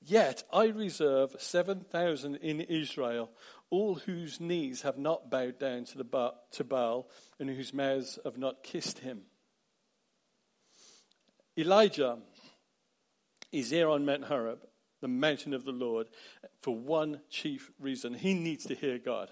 [0.02, 3.30] Yet I reserve 7,000 in Israel,
[3.70, 8.18] all whose knees have not bowed down to, the ba- to Baal and whose mouths
[8.24, 9.22] have not kissed him.
[11.58, 12.20] Elijah
[13.52, 14.60] is here on Mount Horeb,
[15.02, 16.08] the mountain of the Lord,
[16.62, 18.14] for one chief reason.
[18.14, 19.30] He needs to hear God.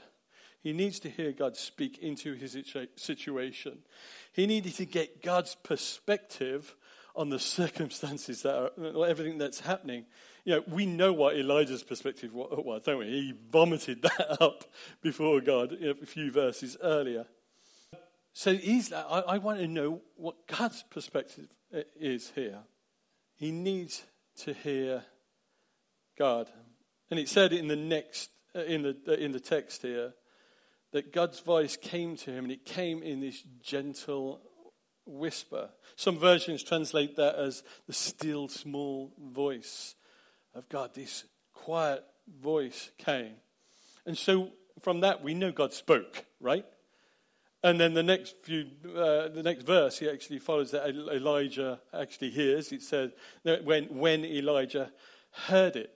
[0.62, 2.58] He needs to hear God speak into his
[2.96, 3.80] situation.
[4.34, 6.76] He needed to get God's perspective
[7.16, 10.06] on the circumstances that are, everything that's happening.
[10.46, 13.06] You know, we know what Elijah's perspective was, don't we?
[13.06, 14.66] He vomited that up
[15.02, 17.26] before God a few verses earlier.
[18.34, 22.60] So he's, I, I want to know what God's perspective uh, is here.
[23.38, 24.04] He needs
[24.40, 25.04] to hear
[26.18, 26.50] God.
[27.10, 30.14] And it said in the next, uh, in the, uh, in the text here,
[30.92, 34.42] that God's voice came to him and it came in this gentle
[35.06, 35.70] whisper.
[35.96, 39.96] Some versions translate that as the still small voice
[40.56, 40.96] of God.
[40.96, 42.04] This quiet
[42.42, 43.36] voice came.
[44.06, 44.50] And so
[44.82, 46.66] from that we know God spoke, right?
[47.64, 52.30] And then the next few, uh, the next verse, he actually follows that Elijah actually
[52.30, 52.72] hears.
[52.72, 53.12] It says
[53.44, 54.92] when when Elijah
[55.32, 55.94] heard it.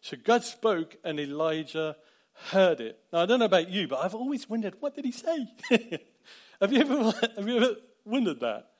[0.00, 1.96] So God spoke, and Elijah
[2.50, 2.98] heard it.
[3.12, 5.48] Now, I don't know about you, but I've always wondered, what did he say?
[6.60, 8.70] have, you ever, have you ever wondered that?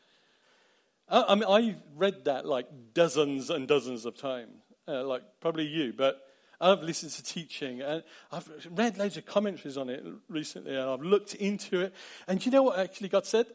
[1.09, 5.66] I, I mean, I read that like dozens and dozens of times, uh, like probably
[5.66, 6.20] you, but
[6.64, 11.03] I've listened to teaching and I've read loads of commentaries on it recently and I've
[11.03, 11.94] looked into it.
[12.27, 13.46] And you know what actually God said?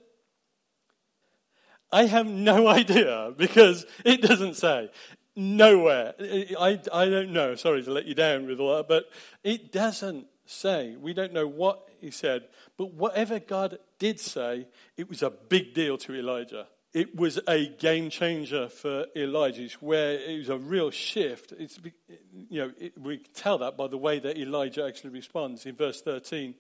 [1.92, 4.92] I have no idea because it doesn't say.
[5.36, 6.14] Nowhere.
[6.20, 7.56] I, I don't know.
[7.56, 9.06] Sorry to let you down with all that, but
[9.44, 10.96] it doesn't say.
[10.96, 12.44] We don't know what he said.
[12.78, 14.68] But whatever God did say,
[14.98, 16.68] it was a big deal to Elijah.
[16.92, 19.70] It was a game changer for Elijah.
[19.80, 21.54] Where it was a real shift.
[21.58, 21.80] It's,
[22.50, 26.02] you know, it, we tell that by the way that Elijah actually responds in verse
[26.02, 26.56] 13.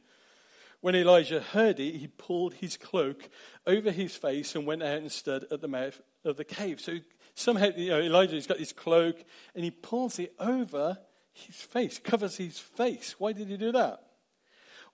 [0.82, 3.30] When Elijah heard it, he pulled his cloak
[3.65, 6.80] over his face and went out and stood at the mouth of the cave.
[6.80, 7.00] So
[7.34, 9.24] somehow, you know, Elijah's got his cloak
[9.56, 10.98] and he pulls it over
[11.34, 13.15] his face, covers his face.
[13.18, 14.04] Why did he do that?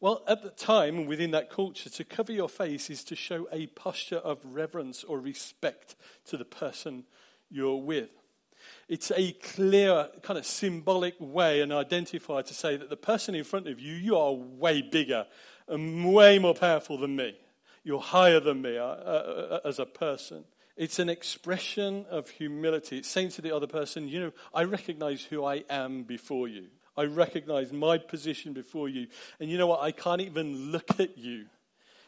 [0.01, 3.67] Well, at the time, within that culture, to cover your face is to show a
[3.67, 7.05] posture of reverence or respect to the person
[7.49, 8.09] you're with.
[8.87, 13.43] It's a clear, kind of symbolic way and identifier to say that the person in
[13.43, 15.25] front of you, you are way bigger
[15.67, 17.37] and way more powerful than me.
[17.83, 20.43] You're higher than me uh, uh, as a person.
[20.75, 22.97] It's an expression of humility.
[22.97, 26.67] It's saying to the other person, you know, I recognize who I am before you.
[26.97, 29.07] I recognize my position before you.
[29.39, 29.81] And you know what?
[29.81, 31.45] I can't even look at you.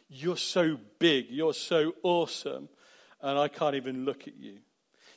[0.09, 1.27] You're so big.
[1.29, 2.69] You're so awesome.
[3.21, 4.59] And I can't even look at you.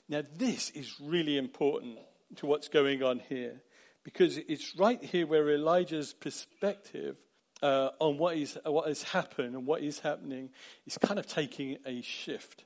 [0.09, 1.99] Now, this is really important
[2.37, 3.61] to what's going on here
[4.03, 7.17] because it's right here where Elijah's perspective
[7.63, 10.51] uh, on what, is, what has happened and what is happening
[10.87, 12.65] is kind of taking a shift.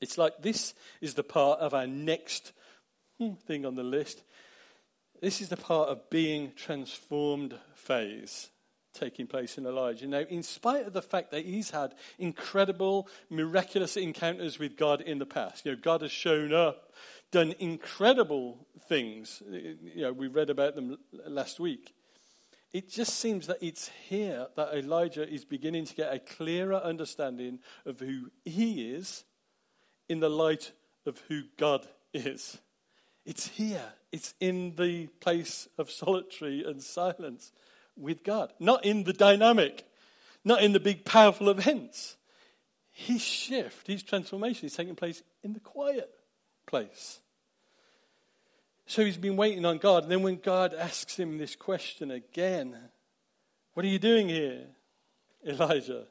[0.00, 2.52] It's like this is the part of our next
[3.18, 4.22] hmm, thing on the list.
[5.20, 8.50] This is the part of being transformed phase
[8.92, 10.06] taking place in Elijah.
[10.06, 15.18] Now, in spite of the fact that he's had incredible, miraculous encounters with God in
[15.18, 16.92] the past, you know, God has shown up,
[17.30, 19.42] done incredible things.
[19.48, 21.94] You know, we read about them last week.
[22.72, 27.60] It just seems that it's here that Elijah is beginning to get a clearer understanding
[27.86, 29.24] of who he is
[30.08, 30.72] in the light
[31.06, 32.58] of who God is.
[33.24, 33.84] It's here.
[34.10, 37.52] It's in the place of solitary and silence
[37.96, 39.84] with God, not in the dynamic,
[40.44, 42.16] not in the big, powerful events.
[42.90, 46.10] His shift, his transformation is taking place in the quiet
[46.66, 47.20] place.
[48.86, 50.04] So he's been waiting on God.
[50.04, 52.74] And then when God asks him this question again,
[53.74, 54.64] What are you doing here,
[55.46, 56.06] Elijah?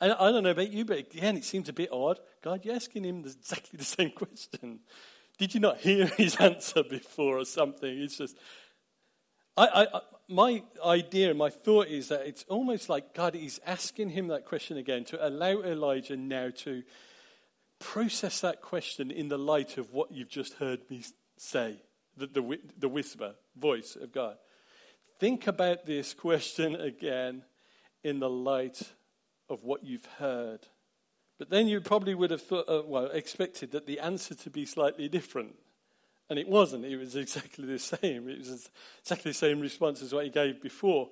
[0.00, 2.20] And I don't know about you, but again, it seems a bit odd.
[2.42, 4.80] God, you're asking him exactly the same question.
[5.38, 7.88] Did you not hear his answer before or something?
[7.88, 8.36] It's just,
[9.56, 14.28] I, I, my idea, my thought is that it's almost like God is asking him
[14.28, 16.82] that question again to allow Elijah now to
[17.78, 21.04] process that question in the light of what you've just heard me
[21.36, 21.80] say,
[22.16, 24.36] the, the, the whisper, voice of God.
[25.18, 27.42] Think about this question again
[28.04, 28.82] in the light
[29.48, 30.60] of what you've heard.
[31.38, 34.66] But then you probably would have thought, uh, well, expected that the answer to be
[34.66, 35.54] slightly different.
[36.28, 36.84] And it wasn't.
[36.84, 38.28] It was exactly the same.
[38.28, 38.70] It was
[39.00, 41.08] exactly the same response as what he gave before.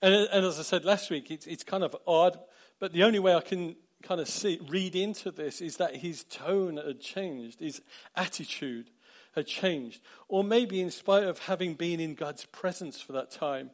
[0.00, 2.38] And, and as I said last week, it's, it's kind of odd,
[2.78, 6.24] but the only way I can kind of see, read into this is that his
[6.24, 7.82] tone had changed, his
[8.16, 8.90] attitude
[9.34, 10.00] had changed.
[10.28, 13.70] Or maybe, in spite of having been in God's presence for that time,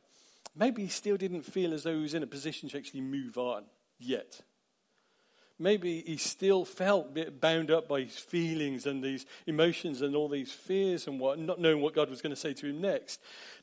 [0.54, 3.38] maybe he still didn't feel as though he was in a position to actually move
[3.38, 3.64] on
[3.98, 4.42] yet
[5.58, 10.52] maybe he still felt bound up by his feelings and these emotions and all these
[10.52, 13.20] fears and what, not knowing what God was going to say to him next.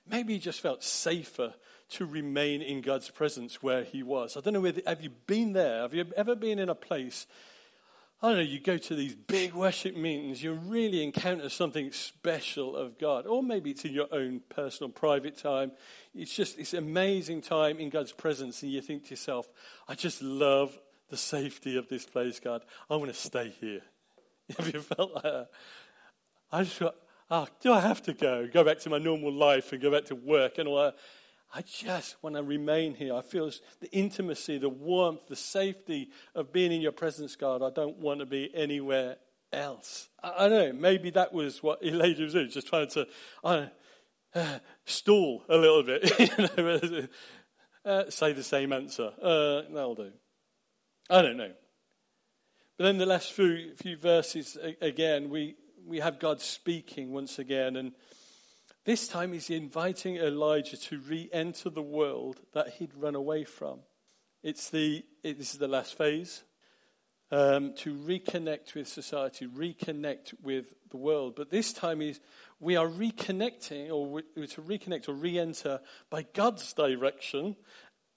[0.09, 1.53] Maybe he just felt safer
[1.87, 4.35] to remain in God's presence where he was.
[4.35, 5.81] I don't know whether, have you been there?
[5.81, 7.27] Have you ever been in a place?
[8.21, 12.75] I don't know, you go to these big worship meetings, you really encounter something special
[12.75, 13.27] of God.
[13.27, 15.73] Or maybe it's in your own personal, private time.
[16.15, 19.51] It's just this amazing time in God's presence, and you think to yourself,
[19.87, 20.75] I just love
[21.09, 22.63] the safety of this place, God.
[22.89, 23.81] I want to stay here.
[24.57, 25.49] Have you felt like that?
[26.51, 26.95] I just thought,
[27.29, 28.47] oh, do I have to go?
[28.51, 30.95] Go back to my normal life and go back to work and all that.
[31.53, 33.15] I just want to remain here.
[33.15, 37.61] I feel the intimacy, the warmth, the safety of being in your presence, God.
[37.61, 39.17] I don't want to be anywhere
[39.53, 40.09] else.
[40.21, 40.81] I, I don't know.
[40.81, 43.07] Maybe that was what Elijah was doing, just trying to
[43.43, 43.67] uh,
[44.85, 46.19] stall a little bit.
[46.37, 47.07] you know,
[47.85, 49.11] uh, say the same answer.
[49.21, 50.11] Uh, that'll do.
[51.09, 51.51] I don't know.
[52.77, 57.75] But then the last few, few verses, again, we, we have God speaking once again.
[57.75, 57.93] And
[58.85, 63.79] this time he's inviting Elijah to re enter the world that he'd run away from.
[64.43, 66.43] It's the, it, this is the last phase.
[67.31, 71.35] Um, to reconnect with society, reconnect with the world.
[71.35, 72.19] But this time is
[72.59, 77.55] we are reconnecting, or we, to reconnect or re enter by God's direction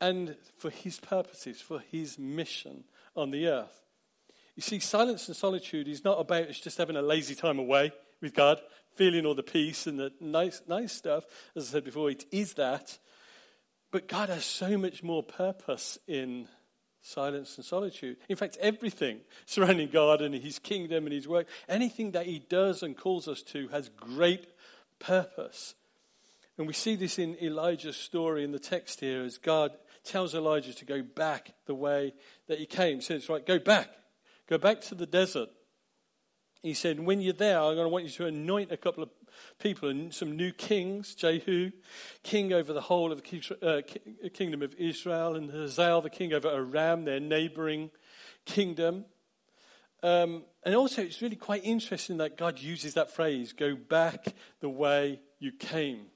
[0.00, 2.84] and for his purposes, for his mission
[3.16, 3.82] on the earth.
[4.56, 7.92] You see, silence and solitude is not about us just having a lazy time away
[8.20, 8.61] with God,
[8.96, 11.24] feeling all the peace and the nice, nice stuff.
[11.54, 12.98] As I said before, it is that.
[13.90, 16.48] But God has so much more purpose in
[17.00, 18.16] silence and solitude.
[18.28, 22.82] In fact, everything surrounding God and His kingdom and His work, anything that He does
[22.82, 24.46] and calls us to has great
[24.98, 25.74] purpose.
[26.58, 29.70] And we see this in Elijah's story in the text here as God
[30.04, 32.14] tells Elijah to go back the way
[32.46, 32.96] that he came.
[32.96, 33.90] He says, right, go back.
[34.48, 35.50] Go back to the desert.
[36.62, 39.11] He said, when you're there, I'm going to want you to anoint a couple of
[39.59, 41.70] people and some new kings, Jehu,
[42.22, 46.49] king over the whole of the uh, kingdom of Israel, and Hazael, the king over
[46.49, 47.90] Aram, their neighboring
[48.44, 49.05] kingdom.
[50.03, 54.68] Um, And also, it's really quite interesting that God uses that phrase go back the
[54.68, 56.07] way you came.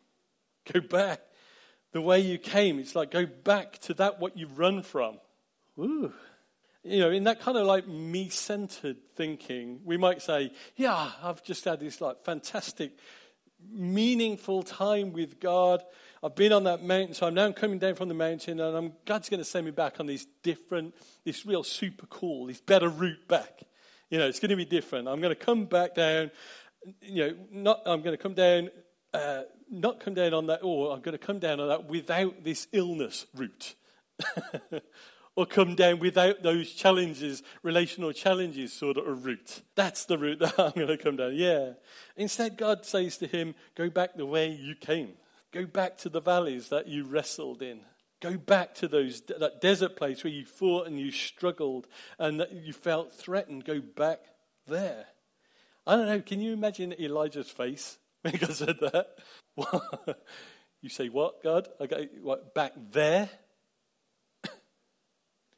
[0.70, 1.20] Go back
[1.92, 2.78] the way you came.
[2.78, 5.18] It's like go back to that what you've run from.
[5.78, 6.12] Ooh.
[6.84, 11.42] You know, in that kind of like me centered thinking, we might say, yeah, I've
[11.44, 12.98] just had this like fantastic,
[13.70, 15.82] meaningful time with God.
[16.24, 18.92] I've been on that mountain, so I'm now coming down from the mountain, and I'm,
[19.04, 22.88] God's going to send me back on this different, this real super cool, this better
[22.88, 23.62] route back.
[24.10, 25.08] You know, it's going to be different.
[25.08, 26.30] I'm going to come back down.
[27.00, 28.70] You know, not I'm going to come down,
[29.14, 32.44] uh, not come down on that, or I'm going to come down on that without
[32.44, 33.74] this illness route.
[35.36, 39.62] or come down without those challenges, relational challenges sort of a route.
[39.74, 41.34] That's the route that I'm going to come down.
[41.34, 41.72] Yeah.
[42.16, 45.12] Instead, God says to him, Go back the way you came.
[45.52, 47.80] Go back to the valleys that you wrestled in.
[48.20, 51.88] Go back to those, that desert place where you fought and you struggled
[52.18, 53.64] and that you felt threatened.
[53.64, 54.20] Go back
[54.66, 55.06] there.
[55.86, 56.20] I don't know.
[56.20, 57.98] Can you imagine Elijah's face
[58.30, 59.18] when God said that?
[60.80, 61.68] you say, What, God?
[61.80, 63.28] I go, what, back there?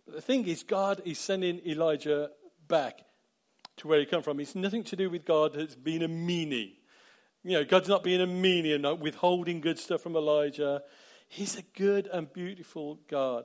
[0.07, 2.31] the thing is, God is sending Elijah
[2.67, 3.01] back
[3.77, 4.41] to where he come from.
[4.41, 6.77] It's nothing to do with God has been a meanie.
[7.43, 10.83] You know, God's not being a meanie and not withholding good stuff from Elijah.
[11.29, 13.45] He's a good and beautiful God.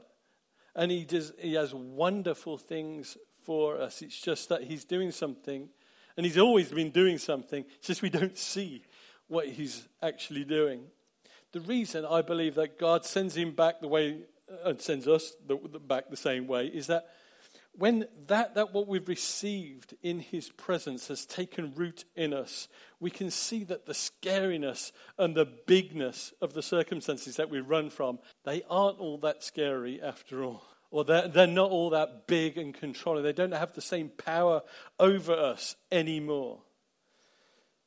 [0.75, 4.01] And he, does, he has wonderful things for us.
[4.01, 5.67] It's just that he's doing something,
[6.15, 8.83] and he's always been doing something, it's just we don't see
[9.29, 10.81] what he's actually doing.
[11.53, 14.17] The reason I believe that God sends him back the way,
[14.65, 15.33] and uh, sends us
[15.87, 17.07] back the same way, is that
[17.73, 22.67] when that, that what we've received in his presence has taken root in us,
[22.99, 27.89] we can see that the scariness and the bigness of the circumstances that we run
[27.89, 30.63] from, they aren't all that scary after all.
[30.91, 33.23] Or they're, they're not all that big and controlling.
[33.23, 34.63] They don't have the same power
[34.99, 36.59] over us anymore.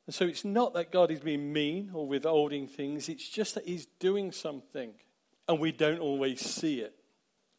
[0.05, 3.67] And so it's not that God is being mean or withholding things, it's just that
[3.67, 4.93] he's doing something
[5.47, 6.95] and we don't always see it.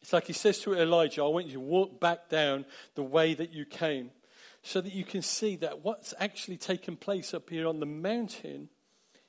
[0.01, 3.33] It's like he says to Elijah, I want you to walk back down the way
[3.33, 4.11] that you came
[4.61, 8.69] so that you can see that what's actually taken place up here on the mountain,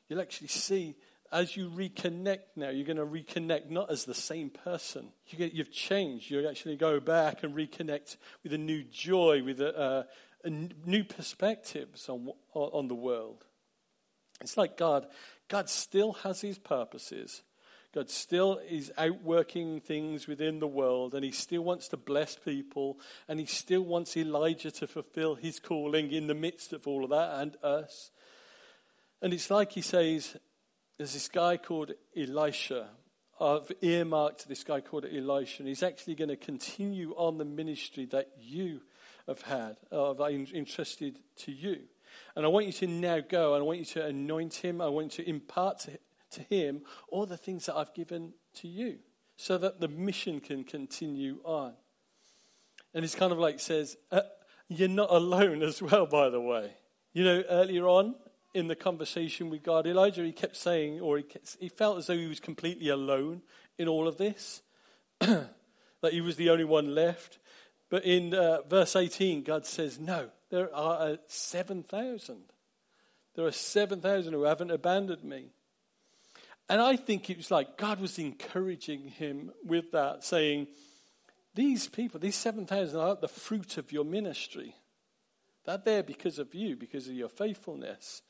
[0.08, 0.96] you'll actually see
[1.32, 5.08] as you reconnect now, you're going to reconnect not as the same person.
[5.28, 6.30] You you've changed.
[6.30, 10.06] You actually go back and reconnect with a new joy, with a, a
[10.44, 13.44] new perspectives on, on the world.
[14.40, 15.06] It's like God.
[15.48, 17.42] God still has his purposes.
[17.94, 22.98] God still is outworking things within the world and he still wants to bless people
[23.26, 27.10] and he still wants Elijah to fulfill his calling in the midst of all of
[27.10, 28.10] that and us.
[29.22, 30.36] And it's like he says,
[30.98, 32.88] there's this guy called Elisha.
[33.40, 38.06] I've earmarked this guy called Elisha, and he's actually going to continue on the ministry
[38.06, 38.80] that you
[39.28, 41.80] have had, I'm entrusted to you.
[42.34, 44.80] And I want you to now go, and I want you to anoint him.
[44.80, 45.98] I want you to impart to
[46.36, 48.98] to him all the things that I've given to you
[49.36, 51.74] so that the mission can continue on.
[52.94, 54.22] And it's kind of like says, uh,
[54.68, 56.72] You're not alone as well, by the way.
[57.12, 58.14] You know, earlier on
[58.54, 62.06] in the conversation with God, Elijah, he kept saying, or he, kept, he felt as
[62.06, 63.42] though he was completely alone
[63.78, 64.62] in all of this,
[65.20, 67.38] that he was the only one left.
[67.88, 72.36] But in uh, verse 18, God says, No, there are uh, 7,000.
[73.34, 75.50] There are 7,000 who haven't abandoned me.
[76.68, 80.66] And I think it was like God was encouraging him with that, saying,
[81.54, 84.74] These people, these 7,000 are the fruit of your ministry.
[85.64, 88.22] They're there because of you, because of your faithfulness.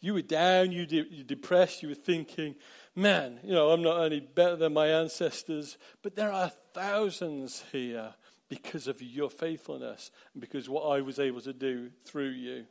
[0.00, 2.54] You were down, you were depressed, you were thinking,
[2.94, 8.14] man, you know, I'm not only better than my ancestors, but there are thousands here
[8.48, 12.64] because of your faithfulness and because what I was able to do through you.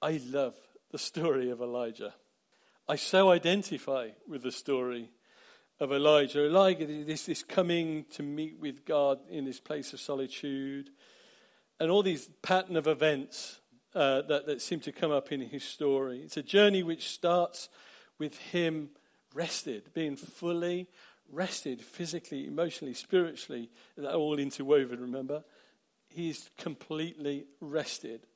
[0.00, 0.54] I love
[0.90, 2.14] the story of Elijah.
[2.88, 5.10] I so identify with the story
[5.80, 6.44] of Elijah.
[6.46, 10.90] Elijah, this, this coming to meet with God in this place of solitude,
[11.80, 13.60] and all these pattern of events
[13.94, 16.20] uh, that, that seem to come up in his story.
[16.20, 17.68] It's a journey which starts
[18.18, 18.90] with him
[19.34, 20.88] rested, being fully
[21.32, 23.70] rested physically, emotionally, spiritually,
[24.04, 25.42] all interwoven, remember?
[26.08, 28.26] He's completely rested.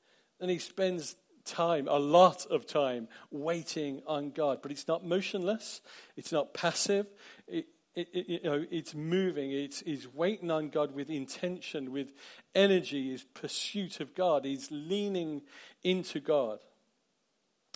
[0.40, 4.61] And he spends time, a lot of time, waiting on God.
[4.62, 5.82] But it's not motionless,
[6.16, 7.07] it's not passive.
[7.47, 9.53] It, it, it, you know, it's moving.
[9.53, 12.12] It's, it's waiting on God with intention, with
[12.55, 14.44] energy, his pursuit of God.
[14.44, 15.42] He's leaning
[15.82, 16.59] into God.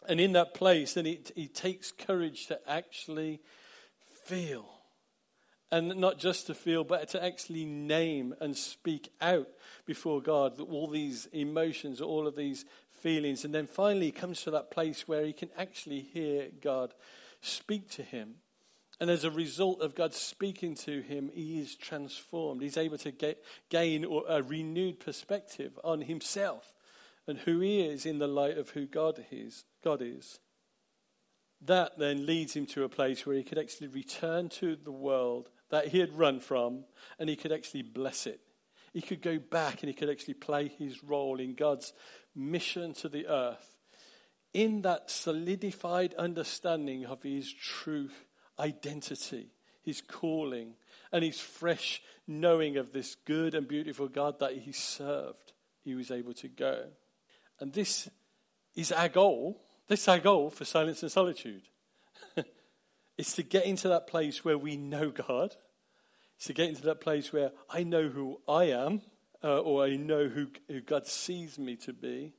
[0.08, 3.40] And in that place, then it takes courage to actually
[4.24, 4.79] feel
[5.72, 9.48] And not just to feel, but to actually name and speak out
[9.86, 13.44] before God all these emotions, all of these feelings.
[13.44, 16.92] And then finally, he comes to that place where he can actually hear God
[17.40, 18.36] speak to him.
[19.00, 22.60] And as a result of God speaking to him, he is transformed.
[22.60, 26.74] He's able to get, gain a renewed perspective on himself
[27.26, 29.64] and who he is in the light of who God is.
[29.82, 30.40] God is.
[31.62, 35.48] That then leads him to a place where he could actually return to the world
[35.70, 36.84] that he had run from
[37.18, 38.40] and he could actually bless it.
[38.92, 41.92] He could go back and he could actually play his role in God's
[42.34, 43.78] mission to the earth
[44.52, 48.08] in that solidified understanding of his true
[48.58, 49.52] identity,
[49.82, 50.74] his calling,
[51.12, 55.52] and his fresh knowing of this good and beautiful God that he served,
[55.82, 56.84] he was able to go.
[57.60, 58.08] And this
[58.74, 59.62] is our goal.
[59.88, 61.62] This is our goal for Silence and Solitude.
[63.20, 65.54] it's to get into that place where we know God.
[66.38, 69.02] It's to get into that place where I know who I am,
[69.44, 72.32] uh, or I know who, who God sees me to be.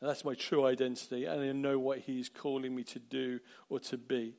[0.00, 3.78] And that's my true identity, and I know what He's calling me to do or
[3.78, 4.34] to be.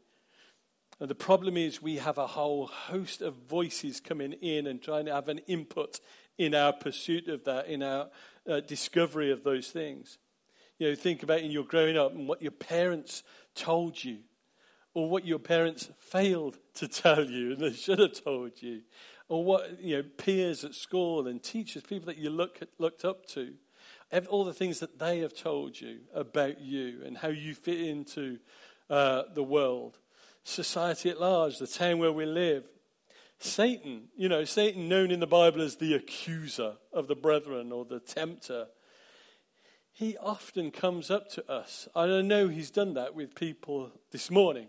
[0.99, 5.05] And the problem is, we have a whole host of voices coming in and trying
[5.05, 6.01] to have an input
[6.37, 8.09] in our pursuit of that, in our
[8.49, 10.17] uh, discovery of those things.
[10.77, 13.23] You know, think about in your growing up and what your parents
[13.55, 14.17] told you,
[14.95, 18.81] or what your parents failed to tell you and they should have told you,
[19.27, 23.27] or what you know peers at school and teachers, people that you look looked up
[23.27, 23.53] to,
[24.29, 28.39] all the things that they have told you about you and how you fit into
[28.89, 29.99] uh, the world
[30.45, 32.63] society at large, the town where we live.
[33.39, 37.83] Satan, you know, Satan, known in the Bible as the accuser of the brethren or
[37.83, 38.67] the tempter,
[39.91, 41.87] he often comes up to us.
[41.95, 44.67] I know he's done that with people this morning.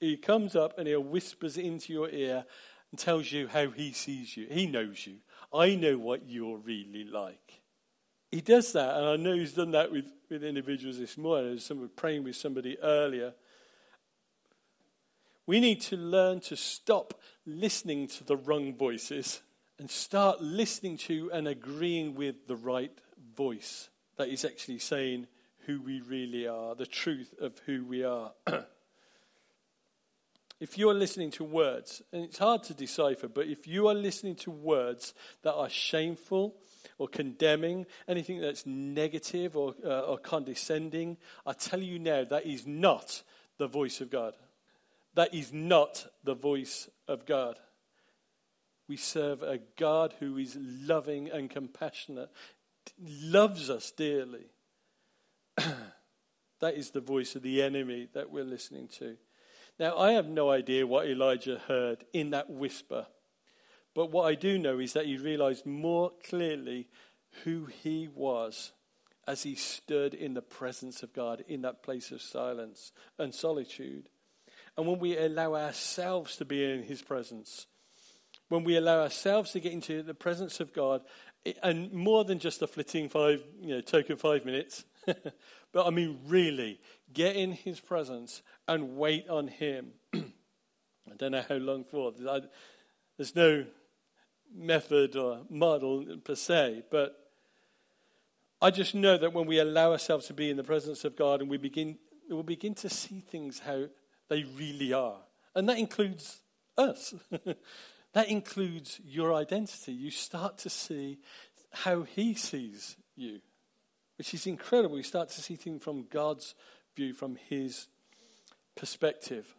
[0.00, 2.44] He comes up and he whispers into your ear
[2.90, 4.46] and tells you how he sees you.
[4.50, 5.16] He knows you.
[5.52, 7.60] I know what you're really like.
[8.30, 11.50] He does that, and I know he's done that with, with individuals this morning.
[11.50, 13.34] I was praying with somebody earlier
[15.50, 19.42] we need to learn to stop listening to the wrong voices
[19.80, 22.96] and start listening to and agreeing with the right
[23.34, 25.26] voice that is actually saying
[25.66, 28.30] who we really are, the truth of who we are.
[30.60, 33.94] if you are listening to words, and it's hard to decipher, but if you are
[33.94, 36.54] listening to words that are shameful
[36.98, 42.66] or condemning, anything that's negative or, uh, or condescending, I tell you now that is
[42.66, 43.22] not
[43.56, 44.34] the voice of God.
[45.14, 47.58] That is not the voice of God.
[48.86, 52.30] We serve a God who is loving and compassionate,
[53.00, 54.46] loves us dearly.
[55.56, 59.16] that is the voice of the enemy that we're listening to.
[59.80, 63.06] Now, I have no idea what Elijah heard in that whisper,
[63.94, 66.86] but what I do know is that he realized more clearly
[67.44, 68.72] who he was
[69.26, 74.10] as he stood in the presence of God in that place of silence and solitude.
[74.76, 77.66] And when we allow ourselves to be in His presence,
[78.48, 81.02] when we allow ourselves to get into the presence of God,
[81.62, 84.84] and more than just a flitting five, you know, token five minutes,
[85.72, 86.80] but I mean really,
[87.12, 89.92] get in His presence and wait on Him.
[90.14, 92.12] I don't know how long for.
[93.16, 93.64] There's no
[94.54, 97.16] method or model per se, but
[98.62, 101.40] I just know that when we allow ourselves to be in the presence of God
[101.40, 101.98] and we begin,
[102.28, 103.86] we'll begin to see things how
[104.28, 105.18] they really are.
[105.54, 106.40] And that includes
[106.76, 107.14] us.
[108.12, 109.92] that includes your identity.
[109.92, 111.18] You start to see
[111.72, 113.40] how He sees you,
[114.20, 114.98] which is incredible.
[114.98, 116.54] You start to see things from God's
[116.94, 117.86] view, from His
[118.76, 119.54] perspective.